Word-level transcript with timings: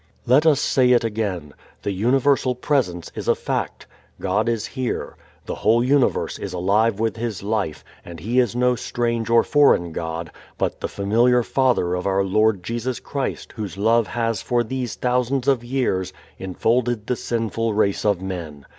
Let 0.25 0.47
us 0.47 0.59
say 0.59 0.89
it 0.93 1.03
again: 1.03 1.53
The 1.83 1.91
Universal 1.91 2.55
Presence 2.55 3.11
is 3.13 3.27
a 3.27 3.35
fact. 3.35 3.85
God 4.19 4.49
is 4.49 4.65
here. 4.65 5.15
The 5.45 5.53
whole 5.53 5.83
universe 5.83 6.39
is 6.39 6.53
alive 6.53 6.99
with 6.99 7.17
His 7.17 7.43
life. 7.43 7.83
And 8.03 8.19
He 8.19 8.39
is 8.39 8.55
no 8.55 8.73
strange 8.75 9.29
or 9.29 9.43
foreign 9.43 9.91
God, 9.91 10.31
but 10.57 10.81
the 10.81 10.87
familiar 10.87 11.43
Father 11.43 11.93
of 11.93 12.07
our 12.07 12.23
Lord 12.23 12.63
Jesus 12.63 12.99
Christ 12.99 13.51
whose 13.57 13.77
love 13.77 14.07
has 14.07 14.41
for 14.41 14.63
these 14.63 14.95
thousands 14.95 15.47
of 15.47 15.63
years 15.63 16.13
enfolded 16.39 17.05
the 17.05 17.15
sinful 17.15 17.75
race 17.75 18.03
of 18.03 18.23
men. 18.23 18.65